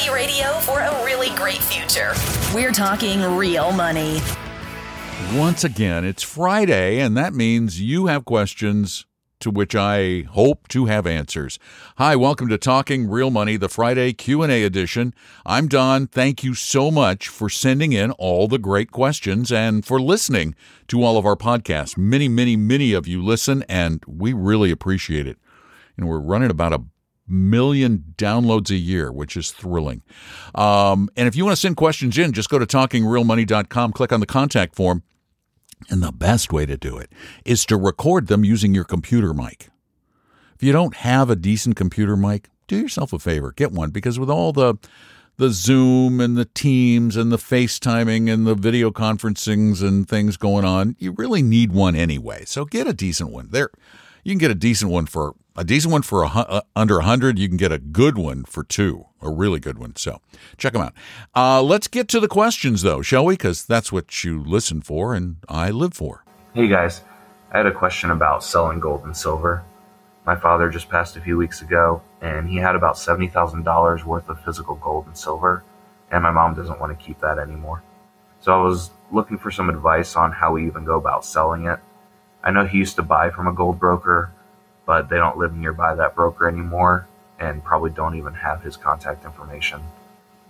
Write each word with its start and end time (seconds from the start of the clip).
Reality 0.00 0.24
radio 0.24 0.52
for 0.60 0.80
a 0.80 1.04
really 1.04 1.30
great 1.30 1.58
future. 1.58 2.12
We're 2.54 2.72
talking 2.72 3.20
real 3.36 3.72
money. 3.72 4.20
Once 5.34 5.64
again, 5.64 6.04
it's 6.04 6.22
Friday, 6.22 7.00
and 7.00 7.16
that 7.16 7.34
means 7.34 7.80
you 7.80 8.06
have 8.06 8.24
questions 8.24 9.04
to 9.40 9.50
which 9.50 9.74
I 9.74 10.22
hope 10.30 10.68
to 10.68 10.86
have 10.86 11.06
answers. 11.06 11.58
Hi, 11.96 12.16
welcome 12.16 12.48
to 12.48 12.56
Talking 12.56 13.08
Real 13.08 13.30
Money, 13.30 13.56
the 13.56 13.68
Friday 13.68 14.12
Q&A 14.12 14.62
edition. 14.62 15.12
I'm 15.44 15.68
Don. 15.68 16.06
Thank 16.06 16.44
you 16.44 16.54
so 16.54 16.90
much 16.90 17.28
for 17.28 17.50
sending 17.50 17.92
in 17.92 18.10
all 18.12 18.48
the 18.48 18.58
great 18.58 18.90
questions 18.90 19.52
and 19.52 19.84
for 19.84 20.00
listening 20.00 20.54
to 20.88 21.02
all 21.02 21.18
of 21.18 21.26
our 21.26 21.36
podcasts. 21.36 21.98
Many, 21.98 22.28
many, 22.28 22.56
many 22.56 22.92
of 22.92 23.06
you 23.06 23.22
listen 23.22 23.64
and 23.68 24.02
we 24.06 24.32
really 24.32 24.70
appreciate 24.70 25.26
it. 25.26 25.38
And 25.96 26.08
we're 26.08 26.20
running 26.20 26.50
about 26.50 26.72
a 26.72 26.84
million 27.30 28.14
downloads 28.16 28.70
a 28.70 28.76
year, 28.76 29.12
which 29.12 29.36
is 29.36 29.50
thrilling. 29.50 30.02
Um, 30.54 31.08
and 31.16 31.28
if 31.28 31.36
you 31.36 31.44
want 31.44 31.56
to 31.56 31.60
send 31.60 31.76
questions 31.76 32.18
in, 32.18 32.32
just 32.32 32.50
go 32.50 32.58
to 32.58 32.66
talkingrealmoney.com, 32.66 33.92
click 33.92 34.12
on 34.12 34.20
the 34.20 34.26
contact 34.26 34.74
form, 34.74 35.02
and 35.88 36.02
the 36.02 36.12
best 36.12 36.52
way 36.52 36.66
to 36.66 36.76
do 36.76 36.98
it 36.98 37.10
is 37.44 37.64
to 37.66 37.76
record 37.76 38.26
them 38.26 38.44
using 38.44 38.74
your 38.74 38.84
computer 38.84 39.32
mic. 39.32 39.68
If 40.54 40.62
you 40.62 40.72
don't 40.72 40.96
have 40.96 41.30
a 41.30 41.36
decent 41.36 41.76
computer 41.76 42.16
mic, 42.16 42.50
do 42.68 42.76
yourself 42.76 43.12
a 43.12 43.18
favor, 43.18 43.52
get 43.52 43.72
one 43.72 43.90
because 43.90 44.18
with 44.18 44.30
all 44.30 44.52
the 44.52 44.76
the 45.38 45.48
Zoom 45.48 46.20
and 46.20 46.36
the 46.36 46.44
Teams 46.44 47.16
and 47.16 47.32
the 47.32 47.38
FaceTiming 47.38 48.30
and 48.30 48.46
the 48.46 48.54
video 48.54 48.90
conferencings 48.90 49.82
and 49.82 50.06
things 50.06 50.36
going 50.36 50.66
on, 50.66 50.96
you 50.98 51.12
really 51.12 51.40
need 51.40 51.72
one 51.72 51.96
anyway. 51.96 52.44
So 52.44 52.66
get 52.66 52.86
a 52.86 52.92
decent 52.92 53.30
one. 53.30 53.48
There 53.50 53.70
you 54.24 54.32
can 54.32 54.38
get 54.38 54.50
a 54.50 54.54
decent 54.54 54.90
one 54.90 55.06
for 55.06 55.34
a 55.56 55.64
decent 55.64 55.92
one 55.92 56.02
for 56.02 56.22
a, 56.22 56.28
uh, 56.28 56.60
under 56.74 56.98
a 56.98 57.04
hundred. 57.04 57.38
You 57.38 57.48
can 57.48 57.56
get 57.56 57.72
a 57.72 57.78
good 57.78 58.16
one 58.16 58.44
for 58.44 58.62
two, 58.64 59.06
a 59.20 59.30
really 59.30 59.60
good 59.60 59.78
one. 59.78 59.96
So 59.96 60.20
check 60.56 60.72
them 60.72 60.82
out. 60.82 60.94
Uh, 61.34 61.62
let's 61.62 61.88
get 61.88 62.08
to 62.08 62.20
the 62.20 62.28
questions 62.28 62.82
though, 62.82 63.02
shall 63.02 63.24
we? 63.24 63.34
Because 63.34 63.64
that's 63.64 63.92
what 63.92 64.24
you 64.24 64.42
listen 64.42 64.80
for 64.80 65.14
and 65.14 65.36
I 65.48 65.70
live 65.70 65.94
for. 65.94 66.24
Hey 66.54 66.68
guys, 66.68 67.02
I 67.52 67.58
had 67.58 67.66
a 67.66 67.72
question 67.72 68.10
about 68.10 68.44
selling 68.44 68.80
gold 68.80 69.04
and 69.04 69.16
silver. 69.16 69.64
My 70.26 70.36
father 70.36 70.68
just 70.68 70.88
passed 70.88 71.16
a 71.16 71.20
few 71.20 71.36
weeks 71.36 71.62
ago, 71.62 72.02
and 72.20 72.48
he 72.48 72.56
had 72.56 72.76
about 72.76 72.98
seventy 72.98 73.28
thousand 73.28 73.64
dollars 73.64 74.04
worth 74.04 74.28
of 74.28 74.42
physical 74.44 74.76
gold 74.76 75.06
and 75.06 75.16
silver, 75.16 75.64
and 76.10 76.22
my 76.22 76.30
mom 76.30 76.54
doesn't 76.54 76.78
want 76.78 76.96
to 76.96 77.04
keep 77.04 77.18
that 77.20 77.38
anymore. 77.38 77.82
So 78.40 78.52
I 78.52 78.62
was 78.62 78.90
looking 79.10 79.38
for 79.38 79.50
some 79.50 79.68
advice 79.68 80.16
on 80.16 80.32
how 80.32 80.52
we 80.52 80.66
even 80.66 80.84
go 80.84 80.96
about 80.96 81.24
selling 81.24 81.66
it. 81.66 81.78
I 82.42 82.50
know 82.50 82.64
he 82.64 82.78
used 82.78 82.96
to 82.96 83.02
buy 83.02 83.30
from 83.30 83.46
a 83.46 83.52
gold 83.52 83.78
broker, 83.78 84.32
but 84.86 85.08
they 85.08 85.16
don't 85.16 85.36
live 85.36 85.54
nearby 85.54 85.94
that 85.94 86.14
broker 86.14 86.48
anymore 86.48 87.06
and 87.38 87.64
probably 87.64 87.90
don't 87.90 88.16
even 88.16 88.34
have 88.34 88.62
his 88.62 88.76
contact 88.76 89.24
information. 89.24 89.80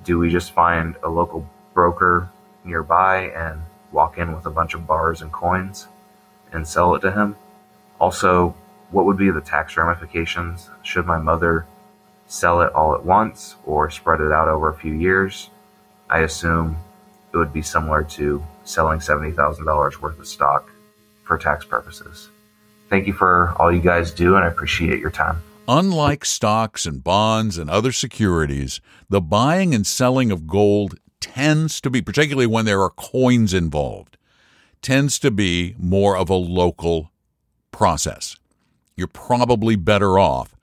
Do 0.05 0.19
we 0.19 0.31
just 0.31 0.53
find 0.53 0.97
a 1.03 1.09
local 1.09 1.49
broker 1.75 2.31
nearby 2.65 3.31
and 3.31 3.63
walk 3.93 4.19
in 4.19 4.35
with 4.35 4.47
a 4.47 4.51
bunch 4.51 4.75
of 4.75 4.87
bars 4.87 5.21
and 5.23 5.33
coins 5.33 5.89
and 6.53 6.67
sell 6.67 6.95
it 6.95 7.01
to 7.01 7.11
him? 7.11 7.37
Also, 8.01 8.55
what 8.91 9.05
would 9.07 9.17
be 9.17 9.31
the 9.31 9.41
tax 9.41 9.77
ramifications 9.77 10.71
should 10.83 11.07
my 11.07 11.19
mother 11.19 11.67
sell 12.27 12.61
it 12.61 12.73
all 12.73 12.95
at 12.95 13.05
once 13.05 13.57
or 13.67 13.91
spread 13.91 14.21
it 14.21 14.33
out 14.33 14.49
over 14.49 14.69
a 14.69 14.75
few 14.75 14.93
years? 14.93 15.51
I 16.09 16.21
assume 16.21 16.77
it 17.33 17.37
would 17.37 17.53
be 17.53 17.63
similar 17.63 18.03
to 18.03 18.45
selling 18.65 19.01
$70,000 19.01 20.01
worth 20.01 20.19
of 20.19 20.27
stock 20.27 20.70
for 21.31 21.39
tax 21.39 21.65
purposes. 21.65 22.29
Thank 22.89 23.07
you 23.07 23.13
for 23.13 23.55
all 23.57 23.71
you 23.73 23.81
guys 23.81 24.11
do, 24.11 24.35
and 24.35 24.45
I 24.45 24.49
appreciate 24.49 24.99
your 24.99 25.13
time. 25.13 25.41
Unlike 25.69 26.25
stocks 26.25 26.87
and 26.87 27.05
bonds 27.05 27.57
and 27.57 27.71
other 27.71 27.93
securities, 27.93 28.81
the 29.09 29.21
buying 29.21 29.73
and 29.73 29.87
selling 29.87 30.33
of 30.33 30.49
gold 30.49 30.99
tends 31.21 31.81
to 31.83 31.89
be, 31.89 32.03
particularly 32.03 32.49
when 32.49 32.65
there 32.65 32.83
are 32.83 32.91
coins 32.91 33.55
involved, 33.55 34.19
tends 34.83 35.21
to 35.21 35.31
be 35.31 35.77
more 35.79 36.17
of 36.17 36.29
a 36.29 36.35
local 36.35 37.13
process. 37.71 38.35
You're 38.97 39.07
probably 39.07 39.77
better 39.77 40.19
off 40.19 40.57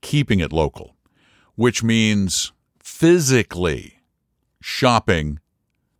keeping 0.00 0.40
it 0.40 0.54
local, 0.54 0.96
which 1.54 1.82
means 1.82 2.50
physically 2.82 3.98
shopping 4.62 5.38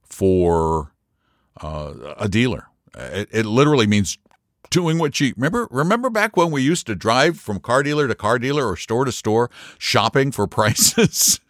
for 0.02 0.94
uh, 1.60 2.14
a 2.16 2.26
dealer 2.26 2.68
it, 2.94 3.28
it 3.32 3.46
literally 3.46 3.86
means 3.86 4.18
doing 4.70 4.98
what 4.98 5.20
you 5.20 5.32
remember 5.36 5.68
remember 5.70 6.10
back 6.10 6.36
when 6.36 6.50
we 6.50 6.62
used 6.62 6.86
to 6.86 6.94
drive 6.94 7.38
from 7.38 7.60
car 7.60 7.82
dealer 7.82 8.08
to 8.08 8.14
car 8.14 8.38
dealer 8.38 8.66
or 8.66 8.76
store 8.76 9.04
to 9.04 9.12
store 9.12 9.50
shopping 9.78 10.32
for 10.32 10.46
prices? 10.48 11.40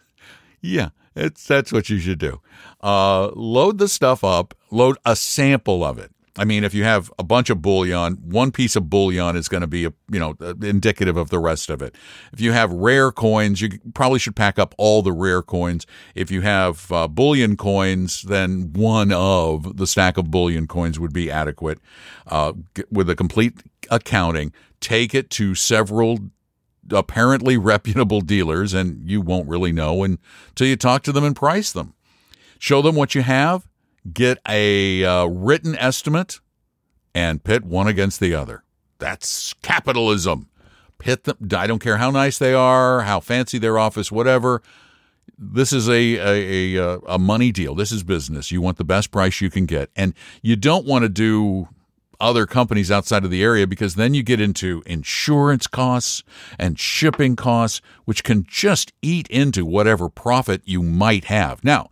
Yeah 0.61 0.89
it's 1.15 1.47
that's 1.47 1.71
what 1.71 1.89
you 1.89 1.99
should 1.99 2.19
do. 2.19 2.41
Uh, 2.83 3.29
load 3.35 3.77
the 3.77 3.87
stuff 3.87 4.23
up 4.23 4.53
load 4.69 4.97
a 5.05 5.15
sample 5.15 5.83
of 5.83 5.97
it 5.97 6.11
I 6.37 6.43
mean, 6.43 6.65
if 6.65 6.73
you 6.73 6.83
have 6.83 7.11
a 7.17 7.23
bunch 7.23 7.49
of 7.49 7.61
bullion, 7.61 8.15
one 8.15 8.51
piece 8.51 8.75
of 8.75 8.89
bullion 8.89 9.37
is 9.37 9.47
going 9.47 9.61
to 9.61 9.67
be, 9.67 9.85
a, 9.85 9.93
you 10.11 10.19
know, 10.19 10.35
indicative 10.61 11.15
of 11.15 11.29
the 11.29 11.39
rest 11.39 11.69
of 11.69 11.81
it. 11.81 11.95
If 12.33 12.41
you 12.41 12.51
have 12.51 12.73
rare 12.73 13.11
coins, 13.11 13.61
you 13.61 13.69
probably 13.93 14.19
should 14.19 14.35
pack 14.35 14.59
up 14.59 14.75
all 14.77 15.01
the 15.01 15.13
rare 15.13 15.41
coins. 15.41 15.87
If 16.13 16.31
you 16.31 16.41
have 16.41 16.91
uh, 16.91 17.07
bullion 17.07 17.55
coins, 17.55 18.23
then 18.23 18.73
one 18.73 19.13
of 19.13 19.77
the 19.77 19.87
stack 19.87 20.17
of 20.17 20.29
bullion 20.29 20.67
coins 20.67 20.99
would 20.99 21.13
be 21.13 21.31
adequate. 21.31 21.79
Uh, 22.27 22.53
with 22.91 23.09
a 23.09 23.15
complete 23.15 23.63
accounting, 23.89 24.51
take 24.81 25.15
it 25.15 25.29
to 25.31 25.55
several 25.55 26.19
apparently 26.91 27.57
reputable 27.57 28.21
dealers, 28.21 28.73
and 28.73 29.09
you 29.09 29.21
won't 29.21 29.47
really 29.47 29.71
know 29.71 30.03
until 30.03 30.67
you 30.67 30.75
talk 30.75 31.01
to 31.03 31.11
them 31.13 31.23
and 31.23 31.35
price 31.35 31.71
them. 31.71 31.93
Show 32.59 32.81
them 32.81 32.95
what 32.95 33.15
you 33.15 33.21
have 33.21 33.67
get 34.11 34.39
a 34.47 35.03
uh, 35.03 35.25
written 35.25 35.75
estimate 35.77 36.39
and 37.13 37.43
pit 37.43 37.63
one 37.63 37.87
against 37.87 38.19
the 38.19 38.35
other. 38.35 38.63
That's 38.99 39.53
capitalism. 39.61 40.49
Pit 40.97 41.23
them. 41.25 41.37
I 41.55 41.67
don't 41.67 41.79
care 41.79 41.97
how 41.97 42.11
nice 42.11 42.37
they 42.37 42.53
are, 42.53 43.01
how 43.01 43.19
fancy 43.19 43.57
their 43.57 43.77
office, 43.77 44.11
whatever. 44.11 44.61
This 45.37 45.73
is 45.73 45.89
a, 45.89 46.15
a, 46.15 46.75
a, 46.75 46.99
a 47.07 47.19
money 47.19 47.51
deal. 47.51 47.75
This 47.75 47.91
is 47.91 48.03
business. 48.03 48.51
You 48.51 48.61
want 48.61 48.77
the 48.77 48.85
best 48.85 49.11
price 49.11 49.41
you 49.41 49.49
can 49.49 49.65
get. 49.65 49.89
And 49.95 50.13
you 50.41 50.55
don't 50.55 50.85
want 50.85 51.03
to 51.03 51.09
do 51.09 51.67
other 52.19 52.45
companies 52.45 52.89
outside 52.89 53.25
of 53.25 53.31
the 53.31 53.43
area 53.43 53.67
because 53.67 53.95
then 53.95 54.13
you 54.13 54.23
get 54.23 54.39
into 54.39 54.81
insurance 54.85 55.67
costs 55.67 56.23
and 56.57 56.79
shipping 56.79 57.35
costs, 57.35 57.81
which 58.05 58.23
can 58.23 58.45
just 58.47 58.93
eat 59.01 59.27
into 59.27 59.65
whatever 59.65 60.07
profit 60.07 60.61
you 60.63 60.81
might 60.81 61.25
have. 61.25 61.63
Now, 61.63 61.89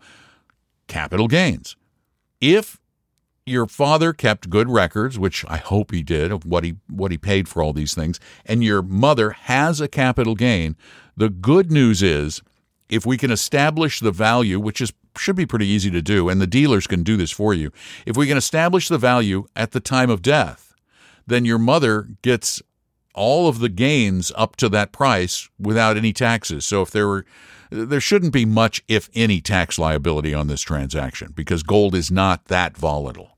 capital 0.88 1.28
gains 1.28 1.75
if 2.43 2.77
your 3.45 3.65
father 3.65 4.11
kept 4.11 4.49
good 4.49 4.69
records, 4.69 5.17
which 5.17 5.45
I 5.47 5.57
hope 5.57 5.91
he 5.91 6.03
did 6.03 6.29
of 6.29 6.45
what 6.45 6.65
he 6.65 6.75
what 6.89 7.11
he 7.11 7.17
paid 7.17 7.47
for 7.47 7.63
all 7.63 7.71
these 7.71 7.95
things, 7.95 8.19
and 8.45 8.63
your 8.63 8.81
mother 8.81 9.31
has 9.31 9.79
a 9.79 9.88
capital 9.88 10.35
gain, 10.35 10.75
the 11.15 11.29
good 11.29 11.71
news 11.71 12.03
is 12.03 12.41
if 12.89 13.06
we 13.06 13.18
can 13.18 13.31
establish 13.31 14.01
the 14.01 14.12
value, 14.12 14.59
which 14.59 14.81
is 14.81 14.91
should 15.18 15.38
be 15.38 15.45
pretty 15.45 15.68
easy 15.68 15.89
to 15.91 16.01
do, 16.01 16.27
and 16.27 16.41
the 16.41 16.47
dealers 16.47 16.85
can 16.85 17.03
do 17.03 17.15
this 17.15 17.31
for 17.31 17.53
you. 17.53 17.71
If 18.06 18.18
we 18.18 18.27
can 18.27 18.38
establish 18.38 18.89
the 18.89 18.97
value 18.97 19.45
at 19.56 19.71
the 19.71 19.79
time 19.79 20.09
of 20.09 20.21
death, 20.21 20.73
then 21.25 21.45
your 21.45 21.59
mother 21.59 22.09
gets 22.23 22.62
all 23.13 23.47
of 23.47 23.59
the 23.59 23.69
gains 23.69 24.33
up 24.35 24.57
to 24.57 24.68
that 24.69 24.91
price 24.91 25.47
without 25.57 25.95
any 25.95 26.12
taxes. 26.12 26.65
So 26.65 26.81
if 26.81 26.91
there 26.91 27.07
were 27.07 27.25
there 27.73 28.01
shouldn't 28.01 28.33
be 28.33 28.45
much, 28.45 28.83
if 28.87 29.09
any, 29.15 29.41
tax 29.41 29.79
liability 29.79 30.33
on 30.33 30.47
this 30.47 30.61
transaction 30.61 31.33
because 31.35 31.63
gold 31.63 31.95
is 31.95 32.11
not 32.11 32.45
that 32.45 32.77
volatile. 32.77 33.37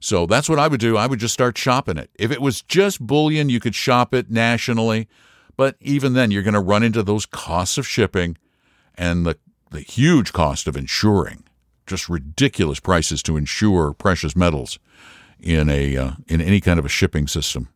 So 0.00 0.26
that's 0.26 0.48
what 0.48 0.58
I 0.58 0.66
would 0.66 0.80
do. 0.80 0.96
I 0.96 1.06
would 1.06 1.20
just 1.20 1.34
start 1.34 1.56
shopping 1.56 1.96
it. 1.96 2.10
If 2.18 2.32
it 2.32 2.42
was 2.42 2.62
just 2.62 3.00
bullion, 3.00 3.48
you 3.48 3.60
could 3.60 3.76
shop 3.76 4.12
it 4.12 4.30
nationally. 4.30 5.08
But 5.56 5.76
even 5.80 6.14
then, 6.14 6.32
you're 6.32 6.42
going 6.42 6.54
to 6.54 6.60
run 6.60 6.82
into 6.82 7.04
those 7.04 7.24
costs 7.24 7.78
of 7.78 7.86
shipping 7.86 8.36
and 8.96 9.24
the, 9.24 9.38
the 9.70 9.80
huge 9.80 10.32
cost 10.32 10.66
of 10.66 10.76
insuring. 10.76 11.44
Just 11.86 12.08
ridiculous 12.08 12.80
prices 12.80 13.22
to 13.24 13.36
insure 13.36 13.92
precious 13.92 14.34
metals 14.34 14.80
in 15.40 15.68
a 15.68 15.96
uh, 15.96 16.12
in 16.28 16.40
any 16.40 16.60
kind 16.60 16.78
of 16.78 16.84
a 16.84 16.88
shipping 16.88 17.26
system. 17.26 17.68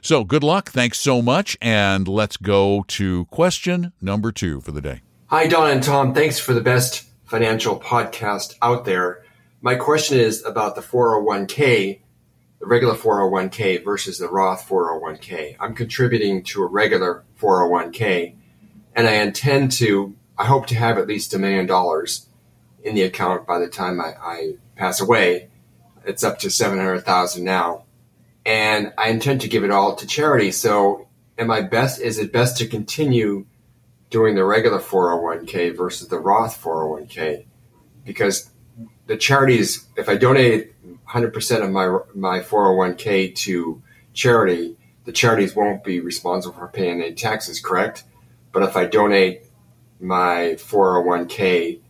So 0.00 0.24
good 0.24 0.44
luck. 0.44 0.70
Thanks 0.70 1.00
so 1.00 1.22
much. 1.22 1.56
And 1.60 2.06
let's 2.06 2.36
go 2.36 2.84
to 2.88 3.24
question 3.26 3.92
number 4.00 4.30
two 4.30 4.60
for 4.60 4.72
the 4.72 4.80
day. 4.80 5.00
Hi, 5.28 5.48
Don 5.48 5.68
and 5.72 5.82
Tom. 5.82 6.14
Thanks 6.14 6.38
for 6.38 6.54
the 6.54 6.60
best 6.60 7.04
financial 7.24 7.80
podcast 7.80 8.54
out 8.62 8.84
there. 8.84 9.24
My 9.60 9.74
question 9.74 10.20
is 10.20 10.44
about 10.44 10.76
the 10.76 10.80
401k, 10.80 11.98
the 12.60 12.66
regular 12.66 12.94
401k 12.94 13.84
versus 13.84 14.18
the 14.18 14.28
Roth 14.28 14.68
401k. 14.68 15.56
I'm 15.58 15.74
contributing 15.74 16.44
to 16.44 16.62
a 16.62 16.66
regular 16.66 17.24
401k 17.40 18.36
and 18.94 19.08
I 19.08 19.14
intend 19.14 19.72
to, 19.72 20.14
I 20.38 20.44
hope 20.44 20.68
to 20.68 20.76
have 20.76 20.96
at 20.96 21.08
least 21.08 21.34
a 21.34 21.40
million 21.40 21.66
dollars 21.66 22.28
in 22.84 22.94
the 22.94 23.02
account 23.02 23.48
by 23.48 23.58
the 23.58 23.66
time 23.66 24.00
I, 24.00 24.14
I 24.22 24.52
pass 24.76 25.00
away. 25.00 25.48
It's 26.04 26.22
up 26.22 26.38
to 26.38 26.50
700,000 26.50 27.42
now. 27.42 27.86
And 28.44 28.92
I 28.96 29.08
intend 29.08 29.40
to 29.40 29.48
give 29.48 29.64
it 29.64 29.72
all 29.72 29.96
to 29.96 30.06
charity. 30.06 30.52
So 30.52 31.08
am 31.36 31.50
I 31.50 31.62
best, 31.62 32.00
is 32.00 32.20
it 32.20 32.32
best 32.32 32.58
to 32.58 32.68
continue 32.68 33.46
doing 34.10 34.34
the 34.34 34.44
regular 34.44 34.78
401k 34.78 35.76
versus 35.76 36.08
the 36.08 36.18
Roth 36.18 36.60
401k 36.62 37.46
because 38.04 38.50
the 39.06 39.16
charities, 39.16 39.86
if 39.96 40.08
I 40.08 40.16
donate 40.16 40.74
100% 41.08 41.64
of 41.64 41.70
my, 41.70 41.98
my 42.14 42.40
401k 42.40 43.34
to 43.36 43.82
charity, 44.12 44.76
the 45.04 45.12
charities 45.12 45.54
won't 45.54 45.84
be 45.84 46.00
responsible 46.00 46.56
for 46.56 46.68
paying 46.68 47.00
any 47.00 47.14
taxes, 47.14 47.60
correct? 47.60 48.04
But 48.52 48.62
if 48.62 48.76
I 48.76 48.86
donate 48.86 49.42
my 50.00 50.56
401k 50.58 51.80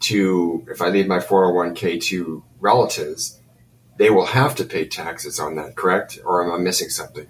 to, 0.00 0.66
if 0.70 0.80
I 0.80 0.88
leave 0.88 1.06
my 1.06 1.18
401k 1.18 2.02
to 2.04 2.44
relatives, 2.60 3.40
they 3.96 4.10
will 4.10 4.26
have 4.26 4.54
to 4.56 4.64
pay 4.64 4.86
taxes 4.86 5.38
on 5.38 5.56
that, 5.56 5.76
correct? 5.76 6.18
Or 6.24 6.44
am 6.44 6.52
I 6.52 6.58
missing 6.58 6.88
something? 6.88 7.26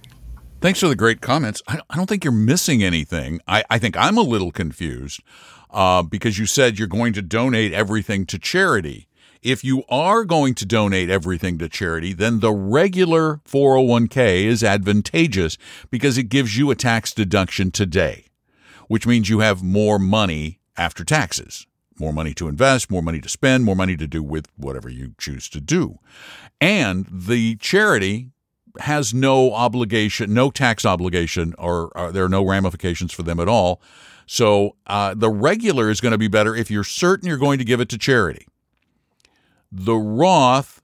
Thanks 0.65 0.81
for 0.81 0.89
the 0.89 0.97
great 0.97 1.21
comments. 1.21 1.61
I, 1.69 1.81
don't 1.95 2.09
think 2.09 2.25
you're 2.25 2.33
missing 2.33 2.83
anything. 2.83 3.39
I, 3.47 3.65
I 3.69 3.79
think 3.79 3.99
I'm 3.99 4.17
a 4.17 4.23
little 4.23 4.51
confused 4.51 5.21
uh, 5.71 6.03
because 6.03 6.39
you 6.39 6.47
said 6.47 6.79
you're 6.79 6.89
going 6.89 7.13
to 7.13 7.21
donate 7.21 7.75
everything 7.75 8.25
to 8.25 8.39
charity. 8.39 9.07
If 9.43 9.63
you 9.63 9.83
are 9.91 10.25
going 10.25 10.55
to 10.55 10.65
donate 10.65 11.11
everything 11.11 11.59
to 11.59 11.69
charity, 11.69 12.15
then 12.15 12.41
the 12.41 12.51
regular 12.51 13.43
401k 13.47 14.45
is 14.45 14.65
advantageous 14.65 15.59
because 15.91 16.17
it 16.17 16.31
gives 16.31 16.57
you 16.57 16.71
a 16.71 16.75
tax 16.75 17.13
deduction 17.13 17.71
today, 17.71 18.29
which 18.89 19.07
means 19.07 19.29
you 19.29 19.41
have 19.41 19.63
more 19.63 19.99
money 19.99 20.61
after 20.79 21.05
taxes. 21.05 21.67
More 22.01 22.15
money 22.15 22.33
to 22.33 22.49
invest, 22.49 22.91
more 22.91 23.03
money 23.03 23.21
to 23.21 23.29
spend, 23.29 23.65
more 23.65 23.77
money 23.77 23.99
to 23.99 24.07
do 24.07 24.23
with 24.23 24.47
whatever 24.57 24.89
you 24.89 25.15
choose 25.19 25.51
to 25.51 25.61
do. 25.61 25.99
And 26.59 27.07
the 27.11 27.57
charity 27.57 28.31
has 28.81 29.15
no 29.15 29.53
obligation, 29.53 30.35
no 30.35 30.51
tax 30.51 30.85
obligation, 30.85 31.55
or, 31.59 31.91
or, 31.97 32.13
there 32.13 32.25
are 32.25 32.29
no 32.29 32.45
ramifications 32.45 33.13
for 33.13 33.23
them 33.23 33.39
at 33.39 33.49
all. 33.49 33.81
So 34.27 34.77
uh, 34.87 35.15
the 35.15 35.31
regular 35.31 35.91
is 35.91 36.01
going 36.01 36.13
to 36.13 36.19
be 36.19 36.29
better 36.29 36.55
if 36.55 36.71
you're 36.71 36.85
certain 36.85 37.29
you're 37.29 37.37
going 37.37 37.59
to 37.59 37.65
give 37.65 37.81
it 37.81 37.89
to 37.91 37.99
charity. 37.99 38.47
The 39.71 39.97
Roth 39.97 40.83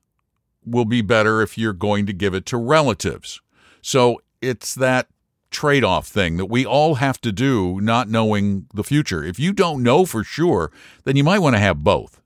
will 0.65 0.85
be 0.85 1.01
better 1.01 1.41
if 1.41 1.57
you're 1.57 1.73
going 1.73 2.07
to 2.07 2.13
give 2.13 2.35
it 2.35 2.47
to 2.47 2.57
relatives. 2.57 3.41
So 3.83 4.21
it's 4.41 4.75
that 4.75 5.09
trade 5.51 5.83
off 5.83 6.07
thing 6.07 6.37
that 6.37 6.47
we 6.47 6.65
all 6.65 6.97
have 6.97 7.21
to 7.23 7.33
do, 7.33 7.81
not 7.81 8.09
knowing 8.09 8.67
the 8.75 8.85
future. 8.85 9.25
If 9.25 9.39
you 9.39 9.53
don't 9.53 9.83
know 9.83 10.05
for 10.05 10.23
sure, 10.23 10.71
then 11.05 11.17
you 11.17 11.25
might 11.25 11.41
want 11.41 11.57
to 11.57 11.61
have 11.61 11.83
both 11.83 12.19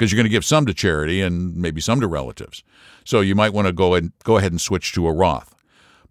because 0.00 0.10
you're 0.10 0.16
going 0.16 0.24
to 0.24 0.30
give 0.30 0.46
some 0.46 0.64
to 0.64 0.72
charity 0.72 1.20
and 1.20 1.54
maybe 1.54 1.78
some 1.78 2.00
to 2.00 2.06
relatives. 2.06 2.64
So 3.04 3.20
you 3.20 3.34
might 3.34 3.52
want 3.52 3.66
to 3.66 3.72
go 3.72 3.92
and 3.92 4.12
go 4.24 4.38
ahead 4.38 4.50
and 4.50 4.58
switch 4.58 4.94
to 4.94 5.06
a 5.06 5.12
Roth. 5.12 5.54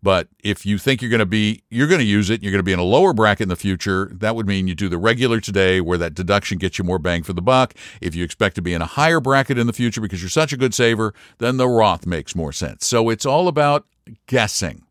But 0.03 0.27
if 0.44 0.63
you 0.63 0.77
think 0.77 1.01
you're 1.01 1.09
going 1.09 1.18
to 1.18 1.25
be 1.25 1.63
you're 1.71 1.88
going 1.88 2.00
to 2.00 2.06
use 2.06 2.30
it, 2.30 2.44
you're 2.44 2.51
going 2.51 2.59
to 2.59 2.63
be 2.63 2.71
in 2.71 2.77
a 2.77 2.83
lower 2.83 3.13
bracket 3.13 3.45
in 3.45 3.50
the 3.50 3.56
future, 3.56 4.12
that 4.13 4.36
would 4.36 4.45
mean 4.45 4.68
you 4.68 4.75
do 4.75 4.89
the 4.89 5.00
regular 5.00 5.39
today 5.39 5.81
where 5.81 5.97
that 5.97 6.13
deduction 6.13 6.59
gets 6.59 6.77
you 6.77 6.86
more 6.86 7.00
bang 7.00 7.24
for 7.24 7.33
the 7.33 7.41
buck. 7.41 7.74
If 8.00 8.13
you 8.13 8.24
expect 8.24 8.56
to 8.57 8.62
be 8.62 8.75
in 8.75 8.83
a 8.83 8.86
higher 8.86 9.19
bracket 9.19 9.57
in 9.57 9.65
the 9.65 9.74
future 9.74 10.01
because 10.01 10.21
you're 10.21 10.30
such 10.30 10.53
a 10.53 10.57
good 10.57 10.75
saver, 10.75 11.15
then 11.39 11.57
the 11.57 11.68
Roth 11.68 12.06
makes 12.06 12.36
more 12.36 12.53
sense. 12.53 12.86
So 12.86 13.09
it's 13.09 13.25
all 13.25 13.47
about 13.47 13.88
guessing 14.27 14.83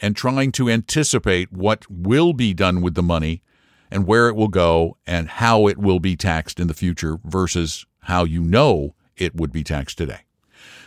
and 0.00 0.16
trying 0.16 0.50
to 0.52 0.68
anticipate 0.68 1.52
what 1.52 1.88
will 1.88 2.32
be 2.32 2.54
done 2.54 2.82
with 2.82 2.96
the 2.96 3.04
money 3.04 3.40
and 3.88 4.04
where 4.04 4.28
it 4.28 4.34
will 4.34 4.48
go 4.48 4.96
and 5.06 5.28
how 5.28 5.68
it 5.68 5.78
will 5.78 6.00
be 6.00 6.16
taxed 6.16 6.58
in 6.58 6.66
the 6.66 6.74
future 6.74 7.20
versus 7.24 7.86
how 8.02 8.24
you 8.24 8.42
know 8.42 8.94
it 9.16 9.34
would 9.34 9.52
be 9.52 9.64
taxed 9.64 9.98
today. 9.98 10.20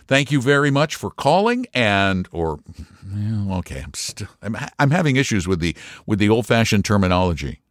Thank 0.08 0.32
you 0.32 0.40
very 0.42 0.70
much 0.70 0.96
for 0.96 1.10
calling 1.10 1.66
and 1.74 2.28
or 2.32 2.60
okay, 3.52 3.82
I'm 3.82 3.94
still 3.94 4.28
I'm, 4.42 4.56
I'm 4.78 4.92
having 4.92 5.16
issues 5.16 5.48
with 5.48 5.60
the 5.60 5.76
with 6.06 6.20
the 6.20 6.30
old-fashioned 6.30 6.86
terminology. 6.86 7.62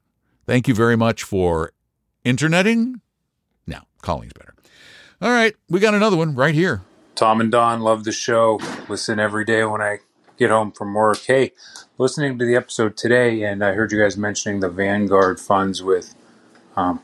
Thank 0.46 0.66
you 0.66 0.74
very 0.74 0.96
much 0.96 1.22
for 1.22 1.72
interneting. 2.24 3.00
Now, 3.66 3.82
calling's 4.02 4.32
better. 4.32 4.54
All 5.22 5.30
right, 5.30 5.54
we 5.68 5.80
got 5.80 5.94
another 5.94 6.16
one 6.16 6.34
right 6.34 6.54
here. 6.54 6.82
Tom 7.14 7.40
and 7.40 7.52
Don 7.52 7.80
love 7.80 8.02
the 8.04 8.12
show. 8.12 8.60
Listen 8.88 9.20
every 9.20 9.44
day 9.44 9.64
when 9.64 9.80
I 9.80 9.98
get 10.36 10.50
home 10.50 10.72
from 10.72 10.92
work. 10.92 11.18
Hey, 11.24 11.52
listening 11.98 12.38
to 12.38 12.44
the 12.44 12.56
episode 12.56 12.96
today, 12.96 13.44
and 13.44 13.64
I 13.64 13.72
heard 13.72 13.92
you 13.92 14.00
guys 14.00 14.16
mentioning 14.16 14.58
the 14.58 14.68
Vanguard 14.68 15.38
funds 15.38 15.82
with 15.82 16.14
um, 16.76 17.00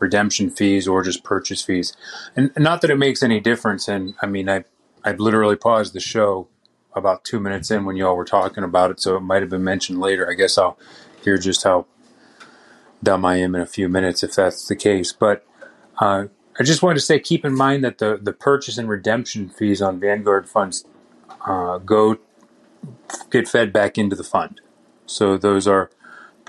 redemption 0.00 0.50
fees 0.50 0.88
or 0.88 1.02
just 1.02 1.22
purchase 1.22 1.62
fees. 1.62 1.96
And 2.34 2.50
not 2.58 2.80
that 2.80 2.90
it 2.90 2.96
makes 2.96 3.22
any 3.22 3.38
difference. 3.38 3.86
And 3.86 4.14
I 4.22 4.26
mean, 4.26 4.48
I 4.48 4.64
I 5.04 5.12
literally 5.12 5.56
paused 5.56 5.94
the 5.94 6.00
show 6.00 6.48
about 6.94 7.24
two 7.24 7.40
minutes 7.40 7.70
in 7.70 7.84
when 7.84 7.96
y'all 7.96 8.16
were 8.16 8.24
talking 8.24 8.64
about 8.64 8.90
it, 8.90 9.00
so 9.00 9.16
it 9.16 9.20
might 9.20 9.42
have 9.42 9.50
been 9.50 9.64
mentioned 9.64 10.00
later. 10.00 10.28
I 10.28 10.34
guess 10.34 10.58
I'll 10.58 10.78
hear 11.22 11.38
just 11.38 11.62
how 11.64 11.86
dumb 13.02 13.24
I 13.24 13.36
am 13.36 13.54
in 13.54 13.60
a 13.60 13.66
few 13.66 13.88
minutes 13.88 14.22
if 14.22 14.34
that's 14.34 14.66
the 14.66 14.76
case. 14.76 15.12
But 15.12 15.46
uh, 16.00 16.26
I 16.58 16.62
just 16.62 16.82
wanted 16.82 16.96
to 16.96 17.04
say, 17.04 17.18
keep 17.18 17.44
in 17.44 17.54
mind 17.54 17.84
that 17.84 17.98
the 17.98 18.18
the 18.20 18.32
purchase 18.32 18.78
and 18.78 18.88
redemption 18.88 19.48
fees 19.48 19.80
on 19.80 20.00
Vanguard 20.00 20.48
funds 20.48 20.84
uh, 21.46 21.78
go 21.78 22.18
get 23.30 23.48
fed 23.48 23.72
back 23.72 23.96
into 23.96 24.16
the 24.16 24.24
fund. 24.24 24.60
So 25.06 25.36
those 25.36 25.66
are 25.66 25.90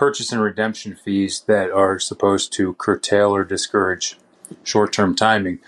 purchase 0.02 0.32
and 0.32 0.42
redemption 0.42 0.96
fees 0.96 1.42
that 1.42 1.70
are 1.70 2.00
supposed 2.00 2.52
to 2.52 2.74
curtail 2.74 3.36
or 3.36 3.44
discourage 3.44 4.18
short 4.64 4.92
term 4.92 5.16
timing. 5.16 5.60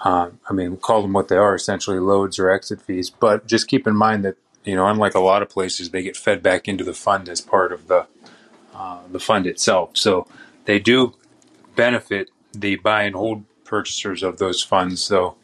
Uh, 0.00 0.30
I 0.50 0.52
mean, 0.52 0.78
call 0.78 1.00
them 1.02 1.12
what 1.12 1.28
they 1.28 1.36
are 1.36 1.54
essentially 1.54 2.00
loads 2.00 2.40
or 2.40 2.50
exit 2.50 2.82
fees. 2.82 3.08
But 3.08 3.46
just 3.46 3.68
keep 3.68 3.86
in 3.86 3.94
mind 3.94 4.24
that, 4.24 4.34
you 4.64 4.74
know, 4.74 4.88
unlike 4.88 5.14
a 5.14 5.20
lot 5.20 5.42
of 5.42 5.48
places, 5.48 5.90
they 5.90 6.02
get 6.02 6.16
fed 6.16 6.42
back 6.42 6.66
into 6.66 6.82
the 6.82 6.92
fund 6.92 7.28
as 7.28 7.40
part 7.40 7.70
of 7.70 7.86
the, 7.86 8.08
uh, 8.74 8.98
the 9.12 9.20
fund 9.20 9.46
itself. 9.46 9.90
So 9.96 10.26
they 10.64 10.80
do 10.80 11.14
benefit 11.76 12.30
the 12.52 12.74
buy 12.74 13.04
and 13.04 13.14
hold 13.14 13.44
purchasers 13.62 14.24
of 14.24 14.38
those 14.38 14.60
funds. 14.60 15.04
So 15.04 15.36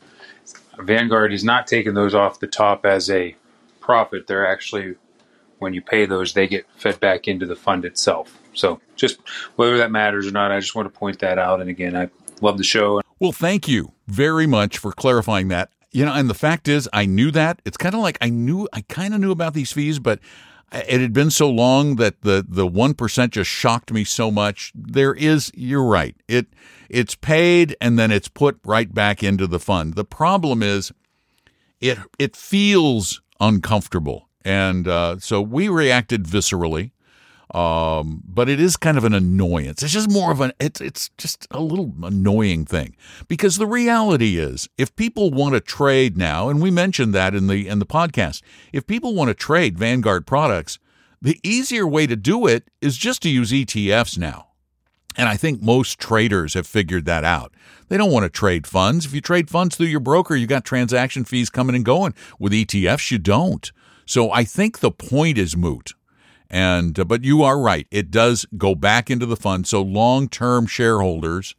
Vanguard 0.76 1.32
is 1.32 1.44
not 1.44 1.68
taking 1.68 1.94
those 1.94 2.16
off 2.16 2.40
the 2.40 2.49
top 2.49 2.85
as 2.85 3.08
a 3.08 3.37
profit. 3.78 4.26
They're 4.26 4.44
actually 4.44 4.97
when 5.64 5.75
you 5.75 5.83
pay 5.83 6.06
those, 6.06 6.35
they 6.35 6.47
get 6.47 6.66
fed 6.76 7.00
back 7.00 7.26
into 7.26 7.47
the 7.47 7.56
fund 7.56 7.85
itself. 7.85 8.38
So 8.52 8.80
just 8.94 9.18
whether 9.56 9.76
that 9.78 9.90
matters 9.90 10.28
or 10.28 10.30
not, 10.30 10.52
I 10.52 10.61
just 10.61 10.76
want 10.76 10.92
to 10.92 10.97
point 10.97 11.18
that 11.18 11.38
out. 11.38 11.61
And 11.61 11.68
again, 11.68 11.97
I 11.97 12.09
love 12.40 12.59
the 12.59 12.64
show. 12.64 13.00
Well, 13.18 13.33
thank 13.33 13.66
you 13.66 13.92
very 14.06 14.47
much 14.47 14.78
for 14.78 14.92
clarifying 14.92 15.49
that. 15.49 15.71
You 15.90 16.04
know, 16.04 16.12
and 16.12 16.28
the 16.28 16.35
fact 16.35 16.68
is, 16.68 16.88
I 16.92 17.06
knew 17.06 17.30
that. 17.33 17.62
It's 17.64 17.76
kind 17.76 17.94
of 17.94 18.00
like 18.00 18.18
I 18.21 18.28
knew, 18.28 18.68
I 18.73 18.83
kind 18.83 19.14
of 19.14 19.21
knew 19.21 19.30
about 19.30 19.54
these 19.54 19.73
fees, 19.73 19.99
but 19.99 20.21
it 20.73 21.00
had 21.00 21.12
been 21.12 21.30
so 21.30 21.49
long 21.49 21.97
that 21.97 22.23
the 22.23 22.44
the 22.47 22.66
one 22.66 22.94
percent 22.94 23.33
just 23.33 23.50
shocked 23.50 23.92
me 23.92 24.04
so 24.04 24.30
much. 24.30 24.73
There 24.75 25.14
is, 25.14 25.52
you're 25.54 25.85
right. 25.85 26.16
It 26.26 26.49
it's 26.88 27.14
paid 27.14 27.76
and 27.80 27.99
then 27.99 28.11
it's 28.11 28.28
put 28.28 28.59
right 28.64 28.92
back 28.92 29.23
into 29.23 29.47
the 29.47 29.61
fund. 29.61 29.94
The 29.94 30.04
problem 30.04 30.62
is, 30.62 30.92
it 31.80 31.99
it 32.18 32.35
feels 32.37 33.21
uncomfortable. 33.38 34.28
And 34.44 34.86
uh, 34.86 35.18
so 35.18 35.40
we 35.40 35.68
reacted 35.68 36.24
viscerally. 36.24 36.90
Um, 37.54 38.22
but 38.26 38.48
it 38.48 38.58
is 38.58 38.76
kind 38.76 38.98
of 38.98 39.04
an 39.04 39.14
annoyance. 39.14 39.82
It's 39.82 39.92
just 39.92 40.10
more 40.10 40.32
of 40.32 40.40
an 40.40 40.52
it's 40.58 40.80
it's 40.80 41.10
just 41.18 41.46
a 41.52 41.60
little 41.60 41.92
annoying 42.02 42.64
thing 42.64 42.96
because 43.28 43.58
the 43.58 43.66
reality 43.66 44.38
is 44.38 44.68
if 44.76 44.96
people 44.96 45.30
want 45.30 45.54
to 45.54 45.60
trade 45.60 46.16
now, 46.16 46.48
and 46.48 46.60
we 46.60 46.72
mentioned 46.72 47.14
that 47.14 47.32
in 47.32 47.46
the 47.46 47.68
in 47.68 47.78
the 47.78 47.86
podcast, 47.86 48.42
if 48.72 48.88
people 48.88 49.14
want 49.14 49.28
to 49.28 49.34
trade 49.34 49.78
Vanguard 49.78 50.26
products, 50.26 50.80
the 51.22 51.38
easier 51.44 51.86
way 51.86 52.06
to 52.08 52.16
do 52.16 52.46
it 52.46 52.68
is 52.80 52.96
just 52.96 53.22
to 53.22 53.28
use 53.28 53.52
ETFs 53.52 54.18
now. 54.18 54.48
And 55.16 55.28
I 55.28 55.36
think 55.36 55.62
most 55.62 55.98
traders 56.00 56.54
have 56.54 56.66
figured 56.66 57.04
that 57.04 57.24
out. 57.24 57.54
They 57.88 57.96
don't 57.96 58.10
want 58.10 58.24
to 58.24 58.30
trade 58.30 58.66
funds. 58.66 59.06
If 59.06 59.14
you 59.14 59.20
trade 59.20 59.48
funds 59.48 59.76
through 59.76 59.86
your 59.86 60.00
broker, 60.00 60.34
you 60.34 60.46
got 60.46 60.64
transaction 60.64 61.24
fees 61.24 61.50
coming 61.50 61.76
and 61.76 61.84
going. 61.84 62.14
With 62.38 62.52
ETFs, 62.52 63.10
you 63.10 63.18
don't. 63.18 63.70
So 64.06 64.30
I 64.32 64.44
think 64.44 64.80
the 64.80 64.90
point 64.92 65.38
is 65.38 65.56
moot. 65.56 65.92
And 66.50 66.99
uh, 66.99 67.04
but 67.04 67.25
you 67.25 67.42
are 67.42 67.58
right; 67.61 67.87
it 67.90 68.11
does 68.11 68.46
go 68.58 68.75
back 68.75 69.11
into 69.11 69.26
the 69.26 69.37
fund. 69.37 69.66
So 69.66 69.82
long-term 69.82 70.66
shareholders 70.66 71.54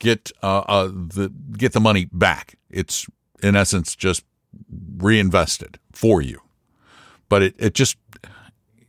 get 0.00 0.32
uh, 0.42 0.60
uh, 0.60 0.86
the 0.88 1.32
get 1.58 1.72
the 1.72 1.80
money 1.80 2.08
back. 2.12 2.56
It's 2.70 3.06
in 3.42 3.56
essence 3.56 3.96
just 3.96 4.24
reinvested 4.98 5.78
for 5.92 6.22
you. 6.22 6.40
but 7.28 7.42
it, 7.42 7.54
it 7.58 7.74
just 7.74 7.96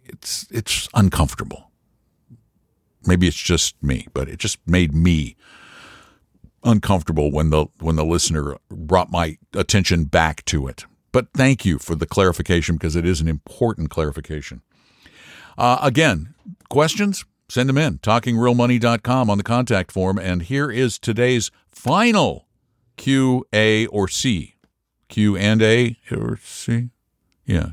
it's 0.05 0.47
it's 0.51 0.89
uncomfortable. 0.93 1.71
Maybe 3.05 3.27
it's 3.27 3.37
just 3.37 3.81
me, 3.83 4.07
but 4.13 4.29
it 4.29 4.39
just 4.39 4.59
made 4.67 4.93
me 4.93 5.35
uncomfortable 6.63 7.31
when 7.31 7.49
the 7.51 7.67
when 7.79 7.95
the 7.95 8.05
listener 8.05 8.57
brought 8.69 9.11
my 9.11 9.37
attention 9.53 10.05
back 10.05 10.45
to 10.45 10.67
it. 10.67 10.85
But 11.17 11.33
thank 11.33 11.65
you 11.65 11.79
for 11.79 11.95
the 11.95 12.05
clarification 12.05 12.75
because 12.75 12.95
it 12.95 13.03
is 13.03 13.21
an 13.21 13.27
important 13.27 13.89
clarification. 13.89 14.61
Uh, 15.57 15.79
again, 15.81 16.35
questions? 16.69 17.25
Send 17.49 17.69
them 17.69 17.77
in. 17.79 17.97
TalkingRealMoney.com 17.97 19.27
on 19.27 19.39
the 19.39 19.43
contact 19.43 19.91
form. 19.91 20.19
And 20.19 20.43
here 20.43 20.69
is 20.69 20.99
today's 20.99 21.49
final 21.71 22.45
Q, 22.97 23.47
A, 23.51 23.87
or 23.87 24.07
C. 24.07 24.57
Q 25.09 25.35
and 25.35 25.63
A 25.63 25.97
or 26.11 26.37
C? 26.37 26.89
Yeah. 27.47 27.69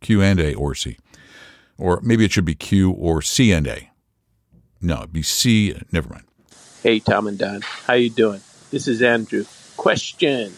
Q 0.00 0.20
and 0.20 0.40
A 0.40 0.52
or 0.54 0.74
C. 0.74 0.98
Or 1.78 2.00
maybe 2.02 2.24
it 2.24 2.32
should 2.32 2.44
be 2.44 2.56
Q 2.56 2.90
or 2.90 3.22
C 3.22 3.52
and 3.52 3.68
A. 3.68 3.92
No, 4.80 4.96
it'd 4.96 5.12
be 5.12 5.22
C. 5.22 5.76
Never 5.92 6.08
mind. 6.08 6.24
Hey, 6.82 6.98
Tom 6.98 7.28
and 7.28 7.38
Don. 7.38 7.60
How 7.60 7.94
you 7.94 8.10
doing? 8.10 8.40
This 8.72 8.88
is 8.88 9.02
Andrew. 9.02 9.44
Question. 9.76 10.54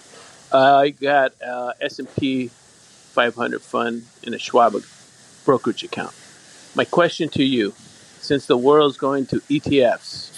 I 0.55 0.91
got 0.91 1.33
uh, 1.43 1.73
S&P 1.81 2.49
500 2.49 3.61
fund 3.61 4.05
in 4.23 4.35
a 4.35 4.39
Schwab 4.39 4.77
brokerage 5.45 5.83
account. 5.83 6.15
My 6.75 6.85
question 6.85 7.29
to 7.31 7.45
you, 7.45 7.75
since 8.21 8.47
the 8.47 8.57
world's 8.57 8.97
going 8.97 9.27
to 9.27 9.41
ETFs, 9.41 10.31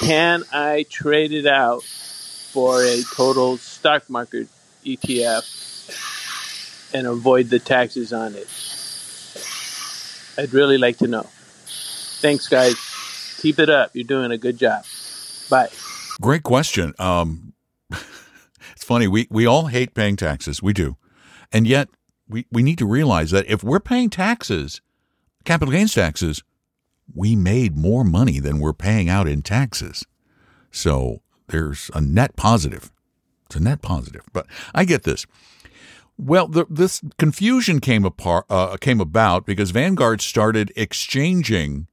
can 0.00 0.44
I 0.52 0.86
trade 0.90 1.32
it 1.32 1.46
out 1.46 1.82
for 1.82 2.82
a 2.82 3.02
total 3.14 3.58
stock 3.58 4.08
market 4.08 4.48
ETF 4.84 5.54
and 6.94 7.06
avoid 7.06 7.50
the 7.50 7.58
taxes 7.58 8.12
on 8.12 8.34
it? 8.34 8.48
I'd 10.38 10.52
really 10.52 10.78
like 10.78 10.98
to 10.98 11.06
know. 11.06 11.26
Thanks, 12.20 12.48
guys. 12.48 12.76
Keep 13.40 13.58
it 13.58 13.70
up. 13.70 13.90
You're 13.94 14.04
doing 14.04 14.30
a 14.30 14.38
good 14.38 14.58
job. 14.58 14.84
Bye. 15.50 15.68
Great 16.20 16.42
question. 16.42 16.94
Um, 16.98 17.52
it's 18.78 18.84
funny. 18.84 19.08
We, 19.08 19.26
we 19.28 19.44
all 19.44 19.66
hate 19.66 19.92
paying 19.92 20.14
taxes. 20.14 20.62
We 20.62 20.72
do. 20.72 20.96
And 21.50 21.66
yet, 21.66 21.88
we, 22.28 22.46
we 22.52 22.62
need 22.62 22.78
to 22.78 22.86
realize 22.86 23.32
that 23.32 23.44
if 23.48 23.64
we're 23.64 23.80
paying 23.80 24.08
taxes, 24.08 24.80
capital 25.44 25.72
gains 25.72 25.94
taxes, 25.94 26.44
we 27.12 27.34
made 27.34 27.76
more 27.76 28.04
money 28.04 28.38
than 28.38 28.60
we're 28.60 28.72
paying 28.72 29.08
out 29.08 29.26
in 29.26 29.42
taxes. 29.42 30.06
So 30.70 31.22
there's 31.48 31.90
a 31.92 32.00
net 32.00 32.36
positive. 32.36 32.92
It's 33.46 33.56
a 33.56 33.60
net 33.60 33.82
positive. 33.82 34.22
But 34.32 34.46
I 34.72 34.84
get 34.84 35.02
this. 35.02 35.26
Well, 36.16 36.46
the, 36.46 36.64
this 36.70 37.02
confusion 37.18 37.80
came 37.80 38.04
apart 38.04 38.44
uh, 38.48 38.76
came 38.76 39.00
about 39.00 39.44
because 39.44 39.72
Vanguard 39.72 40.20
started 40.20 40.72
exchanging 40.76 41.88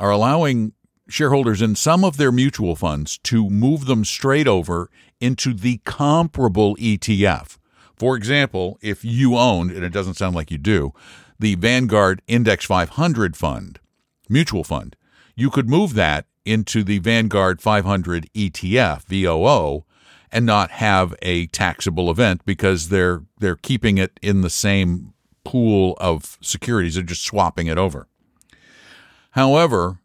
or 0.00 0.08
allowing 0.08 0.72
shareholders 1.08 1.62
in 1.62 1.74
some 1.76 2.04
of 2.04 2.16
their 2.16 2.32
mutual 2.32 2.76
funds 2.76 3.18
to 3.18 3.48
move 3.48 3.86
them 3.86 4.04
straight 4.04 4.48
over 4.48 4.90
into 5.20 5.54
the 5.54 5.78
comparable 5.84 6.76
ETF. 6.76 7.58
For 7.96 8.16
example, 8.16 8.78
if 8.82 9.04
you 9.04 9.36
owned, 9.36 9.70
and 9.70 9.84
it 9.84 9.92
doesn't 9.92 10.14
sound 10.14 10.34
like 10.34 10.50
you 10.50 10.58
do, 10.58 10.92
the 11.38 11.54
Vanguard 11.54 12.22
Index 12.26 12.64
500 12.64 13.36
fund, 13.36 13.78
mutual 14.28 14.64
fund, 14.64 14.96
you 15.34 15.50
could 15.50 15.68
move 15.68 15.94
that 15.94 16.26
into 16.44 16.82
the 16.82 16.98
Vanguard 16.98 17.60
500 17.60 18.30
ETF, 18.34 19.02
VOO, 19.04 19.84
and 20.30 20.44
not 20.44 20.70
have 20.72 21.14
a 21.22 21.46
taxable 21.46 22.10
event 22.10 22.44
because 22.44 22.88
they're 22.88 23.22
they're 23.38 23.56
keeping 23.56 23.96
it 23.98 24.18
in 24.22 24.40
the 24.40 24.50
same 24.50 25.12
pool 25.44 25.96
of 25.98 26.38
securities. 26.40 26.94
They're 26.94 27.04
just 27.04 27.24
swapping 27.24 27.68
it 27.68 27.78
over. 27.78 28.08
However, 29.30 29.98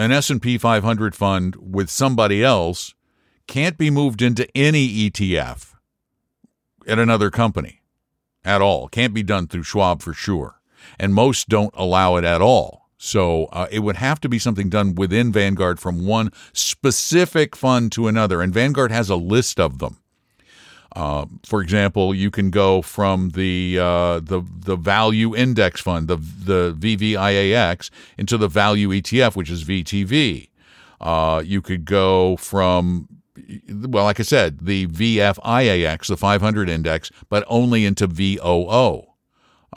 an 0.00 0.12
S&P 0.12 0.56
500 0.56 1.14
fund 1.14 1.56
with 1.60 1.90
somebody 1.90 2.42
else 2.42 2.94
can't 3.46 3.76
be 3.76 3.90
moved 3.90 4.22
into 4.22 4.48
any 4.56 4.88
ETF 4.88 5.74
at 6.86 6.98
another 6.98 7.30
company 7.30 7.82
at 8.42 8.62
all. 8.62 8.88
Can't 8.88 9.12
be 9.12 9.22
done 9.22 9.46
through 9.46 9.64
Schwab 9.64 10.00
for 10.00 10.14
sure. 10.14 10.62
And 10.98 11.12
most 11.12 11.50
don't 11.50 11.74
allow 11.76 12.16
it 12.16 12.24
at 12.24 12.40
all. 12.40 12.88
So 12.96 13.44
uh, 13.46 13.66
it 13.70 13.80
would 13.80 13.96
have 13.96 14.20
to 14.20 14.28
be 14.30 14.38
something 14.38 14.70
done 14.70 14.94
within 14.94 15.32
Vanguard 15.32 15.78
from 15.78 16.06
one 16.06 16.32
specific 16.54 17.54
fund 17.54 17.92
to 17.92 18.08
another. 18.08 18.40
And 18.40 18.54
Vanguard 18.54 18.90
has 18.90 19.10
a 19.10 19.16
list 19.16 19.60
of 19.60 19.80
them. 19.80 19.98
Uh, 20.96 21.26
for 21.44 21.62
example, 21.62 22.14
you 22.14 22.30
can 22.30 22.50
go 22.50 22.82
from 22.82 23.30
the 23.30 23.78
uh, 23.78 24.20
the 24.20 24.42
the 24.44 24.76
value 24.76 25.36
index 25.36 25.80
fund, 25.80 26.08
the 26.08 26.16
the 26.16 26.74
VVIAX, 26.78 27.90
into 28.18 28.36
the 28.36 28.48
value 28.48 28.88
ETF, 28.88 29.36
which 29.36 29.50
is 29.50 29.64
VTV. 29.64 30.48
Uh, 31.00 31.42
you 31.44 31.62
could 31.62 31.84
go 31.84 32.36
from 32.36 33.08
well, 33.68 34.04
like 34.04 34.20
I 34.20 34.24
said, 34.24 34.60
the 34.60 34.86
VFIAX, 34.86 36.08
the 36.08 36.16
500 36.16 36.68
index, 36.68 37.10
but 37.28 37.44
only 37.46 37.84
into 37.84 38.06
VOO. 38.06 39.06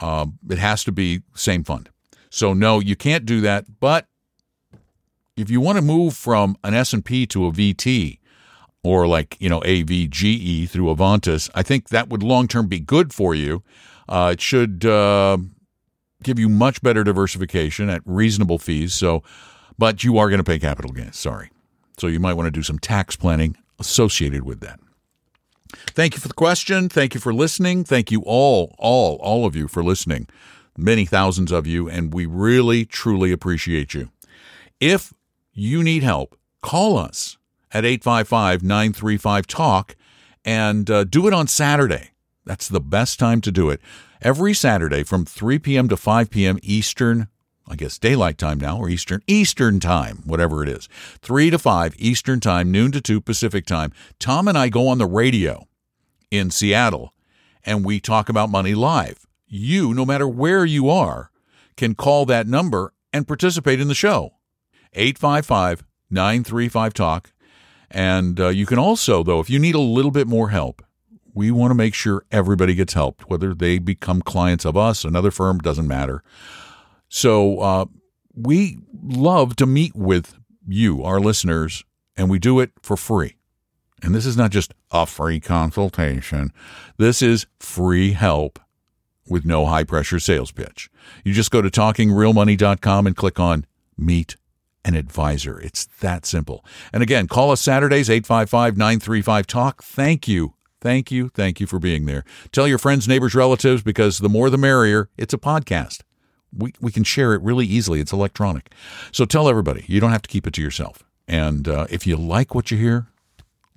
Um, 0.00 0.38
it 0.50 0.58
has 0.58 0.84
to 0.84 0.92
be 0.92 1.22
same 1.34 1.64
fund. 1.64 1.88
So 2.30 2.52
no, 2.52 2.80
you 2.80 2.96
can't 2.96 3.24
do 3.24 3.40
that. 3.42 3.80
But 3.80 4.06
if 5.36 5.50
you 5.50 5.60
want 5.60 5.76
to 5.76 5.82
move 5.82 6.14
from 6.14 6.56
an 6.64 6.74
S&P 6.74 7.26
to 7.28 7.46
a 7.46 7.52
VT 7.52 8.18
or 8.84 9.06
like, 9.08 9.36
you 9.40 9.48
know, 9.48 9.60
AVGE 9.60 10.68
through 10.68 10.94
Avantis, 10.94 11.50
I 11.54 11.62
think 11.62 11.88
that 11.88 12.08
would 12.08 12.22
long 12.22 12.46
term 12.46 12.68
be 12.68 12.78
good 12.78 13.12
for 13.12 13.34
you. 13.34 13.62
Uh, 14.08 14.30
it 14.34 14.40
should 14.40 14.84
uh, 14.84 15.38
give 16.22 16.38
you 16.38 16.48
much 16.48 16.82
better 16.82 17.02
diversification 17.02 17.88
at 17.88 18.02
reasonable 18.04 18.58
fees. 18.58 18.94
So, 18.94 19.22
but 19.78 20.04
you 20.04 20.18
are 20.18 20.28
going 20.28 20.38
to 20.38 20.44
pay 20.44 20.58
capital 20.58 20.92
gains. 20.92 21.18
Sorry. 21.18 21.50
So 21.98 22.06
you 22.06 22.20
might 22.20 22.34
want 22.34 22.46
to 22.46 22.50
do 22.52 22.62
some 22.62 22.78
tax 22.78 23.16
planning 23.16 23.56
associated 23.80 24.44
with 24.44 24.60
that. 24.60 24.78
Thank 25.88 26.14
you 26.14 26.20
for 26.20 26.28
the 26.28 26.34
question. 26.34 26.88
Thank 26.88 27.14
you 27.14 27.20
for 27.20 27.32
listening. 27.34 27.82
Thank 27.82 28.12
you 28.12 28.22
all, 28.26 28.76
all, 28.78 29.16
all 29.16 29.46
of 29.46 29.56
you 29.56 29.66
for 29.66 29.82
listening 29.82 30.28
many 30.76 31.04
thousands 31.04 31.52
of 31.52 31.66
you, 31.66 31.88
and 31.88 32.12
we 32.12 32.26
really, 32.26 32.84
truly 32.84 33.32
appreciate 33.32 33.94
you. 33.94 34.10
If 34.80 35.12
you 35.52 35.82
need 35.82 36.02
help, 36.02 36.36
call 36.62 36.98
us 36.98 37.38
at 37.74 37.84
855 37.84 38.62
935 38.62 39.46
TALK 39.46 39.96
and 40.44 40.90
uh, 40.90 41.04
do 41.04 41.26
it 41.26 41.34
on 41.34 41.46
Saturday. 41.46 42.12
That's 42.46 42.68
the 42.68 42.80
best 42.80 43.18
time 43.18 43.40
to 43.42 43.52
do 43.52 43.68
it. 43.68 43.80
Every 44.22 44.54
Saturday 44.54 45.02
from 45.02 45.26
3 45.26 45.58
p.m. 45.58 45.88
to 45.88 45.96
5 45.96 46.30
p.m. 46.30 46.58
Eastern, 46.62 47.28
I 47.68 47.76
guess 47.76 47.98
daylight 47.98 48.38
time 48.38 48.58
now, 48.58 48.78
or 48.78 48.88
Eastern, 48.88 49.20
Eastern 49.26 49.80
time, 49.80 50.22
whatever 50.24 50.62
it 50.62 50.68
is. 50.68 50.88
3 51.20 51.50
to 51.50 51.58
5 51.58 51.94
Eastern 51.98 52.40
time, 52.40 52.70
noon 52.70 52.92
to 52.92 53.00
2 53.00 53.20
Pacific 53.20 53.66
time. 53.66 53.92
Tom 54.18 54.48
and 54.48 54.56
I 54.56 54.68
go 54.70 54.88
on 54.88 54.98
the 54.98 55.06
radio 55.06 55.66
in 56.30 56.50
Seattle 56.50 57.12
and 57.64 57.84
we 57.84 58.00
talk 58.00 58.28
about 58.28 58.48
money 58.48 58.74
live 58.74 59.26
you, 59.54 59.94
no 59.94 60.04
matter 60.04 60.26
where 60.26 60.64
you 60.64 60.90
are, 60.90 61.30
can 61.76 61.94
call 61.94 62.26
that 62.26 62.46
number 62.46 62.92
and 63.12 63.28
participate 63.28 63.80
in 63.80 63.88
the 63.88 63.94
show. 63.94 64.34
855 64.92 65.84
935 66.10 66.94
Talk. 66.94 67.32
And 67.94 68.40
uh, 68.40 68.48
you 68.48 68.66
can 68.66 68.78
also, 68.78 69.22
though, 69.22 69.38
if 69.38 69.48
you 69.48 69.60
need 69.60 69.76
a 69.76 69.80
little 69.80 70.10
bit 70.10 70.26
more 70.26 70.48
help, 70.48 70.82
we 71.32 71.52
want 71.52 71.70
to 71.70 71.76
make 71.76 71.94
sure 71.94 72.24
everybody 72.32 72.74
gets 72.74 72.94
helped, 72.94 73.30
whether 73.30 73.54
they 73.54 73.78
become 73.78 74.20
clients 74.20 74.64
of 74.64 74.76
us, 74.76 75.04
another 75.04 75.30
firm, 75.30 75.58
doesn't 75.58 75.86
matter. 75.86 76.22
So 77.08 77.60
uh, 77.60 77.84
we 78.34 78.78
love 79.00 79.54
to 79.56 79.66
meet 79.66 79.94
with 79.94 80.36
you, 80.66 81.04
our 81.04 81.20
listeners, 81.20 81.84
and 82.16 82.28
we 82.28 82.40
do 82.40 82.58
it 82.58 82.72
for 82.82 82.96
free. 82.96 83.36
And 84.02 84.12
this 84.12 84.26
is 84.26 84.36
not 84.36 84.50
just 84.50 84.74
a 84.90 85.06
free 85.06 85.38
consultation, 85.38 86.52
this 86.98 87.22
is 87.22 87.46
free 87.60 88.12
help 88.12 88.58
with 89.28 89.44
no 89.44 89.66
high 89.66 89.84
pressure 89.84 90.18
sales 90.18 90.50
pitch. 90.50 90.90
You 91.24 91.32
just 91.32 91.52
go 91.52 91.62
to 91.62 91.70
talkingrealmoney.com 91.70 93.06
and 93.06 93.16
click 93.16 93.38
on 93.38 93.66
Meet 93.96 94.36
an 94.84 94.94
Advisor. 94.94 95.60
It's 95.60 95.86
that 96.00 96.26
simple. 96.26 96.64
And 96.92 97.02
again, 97.02 97.28
call 97.28 97.50
us 97.50 97.60
Saturdays, 97.60 98.10
855 98.10 98.76
935 98.76 99.46
Talk. 99.46 99.82
Thank 99.82 100.28
you. 100.28 100.54
Thank 100.80 101.10
you. 101.10 101.30
Thank 101.30 101.60
you 101.60 101.66
for 101.66 101.78
being 101.78 102.06
there. 102.06 102.24
Tell 102.52 102.68
your 102.68 102.78
friends, 102.78 103.08
neighbors, 103.08 103.34
relatives, 103.34 103.82
because 103.82 104.18
the 104.18 104.28
more 104.28 104.50
the 104.50 104.58
merrier. 104.58 105.08
It's 105.16 105.32
a 105.32 105.38
podcast. 105.38 106.02
We, 106.52 106.72
we 106.80 106.92
can 106.92 107.04
share 107.04 107.34
it 107.34 107.42
really 107.42 107.66
easily. 107.66 108.00
It's 108.00 108.12
electronic. 108.12 108.70
So 109.10 109.24
tell 109.24 109.48
everybody. 109.48 109.84
You 109.88 110.00
don't 110.00 110.12
have 110.12 110.22
to 110.22 110.28
keep 110.28 110.46
it 110.46 110.52
to 110.54 110.62
yourself. 110.62 111.02
And 111.26 111.66
uh, 111.66 111.86
if 111.88 112.06
you 112.06 112.16
like 112.16 112.54
what 112.54 112.70
you 112.70 112.76
hear, 112.76 113.06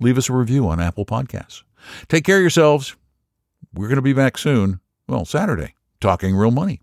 leave 0.00 0.18
us 0.18 0.28
a 0.28 0.34
review 0.34 0.68
on 0.68 0.80
Apple 0.80 1.06
Podcasts. 1.06 1.62
Take 2.08 2.24
care 2.24 2.36
of 2.36 2.42
yourselves. 2.42 2.94
We're 3.72 3.88
going 3.88 3.96
to 3.96 4.02
be 4.02 4.12
back 4.12 4.36
soon 4.36 4.80
well, 5.08 5.24
Saturday, 5.24 5.74
talking 6.00 6.36
real 6.36 6.50
money 6.50 6.82